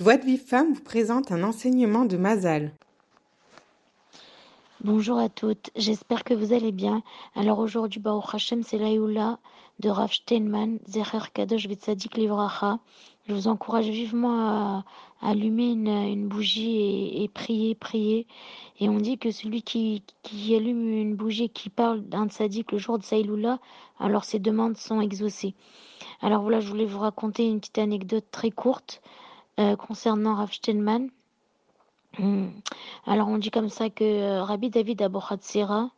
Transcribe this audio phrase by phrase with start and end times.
[0.00, 2.72] Joie de Vive Femme vous présente un enseignement de Mazal.
[4.82, 7.02] Bonjour à toutes, j'espère que vous allez bien.
[7.34, 9.38] Alors aujourd'hui, Baruch Hashem, c'est l'Aïoula
[9.78, 12.78] de Rav Steinman, Zecher Kadosh Vitzadik Livracha.
[13.28, 14.84] Je vous encourage vivement à,
[15.20, 18.26] allumer une, bougie et, prier, prier.
[18.78, 20.02] Et on dit que celui qui,
[20.56, 23.58] allume une bougie qui parle d'un tzaddik le jour de Saïloula,
[23.98, 25.54] alors ses demandes sont exaucées.
[26.22, 29.02] Alors voilà, je voulais vous raconter une petite anecdote très courte
[29.76, 31.10] concernant Rav Steinman.
[32.18, 32.48] Hmm.
[33.06, 35.90] Alors on dit comme ça que euh, Rabbi David Abochatsera,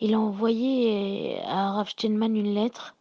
[0.00, 2.94] il a envoyé euh, à Rav Steinman une lettre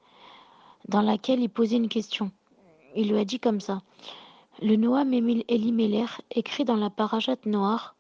[0.90, 2.32] dans laquelle il posait une question.
[2.96, 3.82] Il lui a dit comme ça.
[4.62, 7.96] Le Noam Emil Elimelech écrit dans la Parajat Noir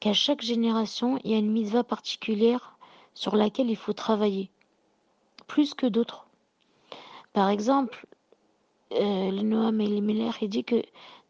[0.00, 2.78] qu'à chaque génération, il y a une mitzvah particulière
[3.14, 4.50] sur laquelle il faut travailler,
[5.46, 6.26] plus que d'autres.
[7.32, 8.06] Par exemple,
[8.92, 10.82] euh, le Noam Elimelech, il dit que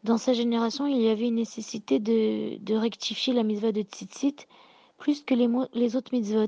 [0.05, 4.47] dans sa génération, il y avait une nécessité de, rectifier la mitzvah de Tzitzit
[4.97, 6.47] plus que les, autres mitzvot.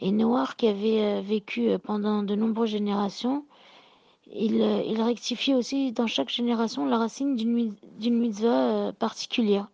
[0.00, 3.44] Et Noir, qui avait euh, vécu euh, pendant de nombreuses générations,
[4.32, 9.68] il, euh, il rectifiait aussi dans chaque génération la racine d'une mitzvah particulière.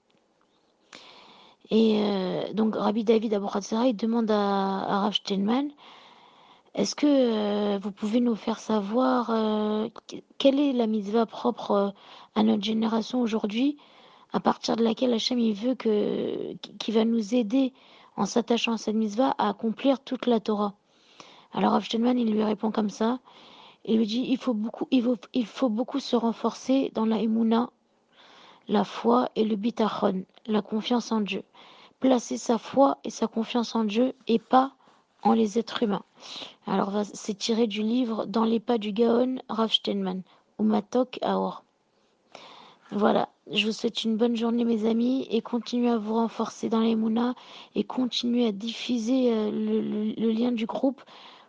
[1.70, 2.02] Et
[2.52, 5.70] donc Rabbi David Abouratsara, il demande à, à Rav Steinman,
[6.74, 9.30] est-ce que vous pouvez nous faire savoir
[10.38, 11.94] quelle est la mitzvah propre
[12.34, 13.76] à notre génération aujourd'hui,
[14.32, 17.74] à partir de laquelle Hachem il veut que, qui va nous aider
[18.16, 20.74] en s'attachant à cette mitzvah à accomplir toute la Torah?
[21.52, 23.18] Alors Avshtenman, il lui répond comme ça.
[23.84, 27.70] Il lui dit, il faut beaucoup, il faut, beaucoup se renforcer dans la emuna,
[28.68, 31.42] la foi et le bitachon, la confiance en Dieu.
[32.00, 34.72] Placer sa foi et sa confiance en Dieu et pas
[35.22, 36.04] en les êtres humains.
[36.66, 40.22] Alors c'est tiré du livre Dans les pas du Gaon, Rav Steinman,
[40.58, 41.64] ou Matok Aor.
[42.94, 46.80] Voilà, je vous souhaite une bonne journée mes amis et continuez à vous renforcer dans
[46.80, 47.32] les mounas
[47.74, 51.02] et continuez à diffuser euh, le, lien du groupe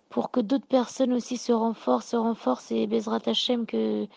[0.09, 4.07] pour que d'autres personnes aussi se renforcent, se renforcent et Bezrat Hashem que,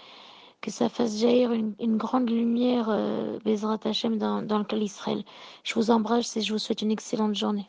[0.60, 5.24] que ça fasse jaillir une, grande lumière euh, Bezrat Hashem dans, le cas d'Israël.
[5.64, 7.68] Je vous embrasse et je vous souhaite une excellente journée.